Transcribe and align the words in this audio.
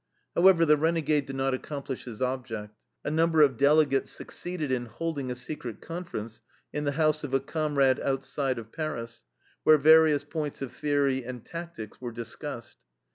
However, 0.35 0.65
the 0.65 0.77
renegade 0.77 1.27
did 1.27 1.35
not 1.35 1.53
accomplish 1.53 2.05
his 2.05 2.23
object. 2.23 2.73
A 3.05 3.11
number 3.11 3.43
of 3.43 3.55
delegates 3.55 4.09
succeeded 4.09 4.71
in 4.71 4.87
holding 4.87 5.29
a 5.29 5.35
secret 5.35 5.79
conference 5.79 6.41
in 6.73 6.85
the 6.85 6.93
house 6.93 7.23
of 7.23 7.35
a 7.35 7.39
comrade 7.39 7.99
outside 7.99 8.57
of 8.57 8.71
Paris, 8.71 9.25
where 9.63 9.77
various 9.77 10.23
points 10.23 10.59
of 10.63 10.71
theory 10.73 11.23
and 11.23 11.45
tactics 11.45 12.01
were 12.01 12.11
discussed. 12.11 12.79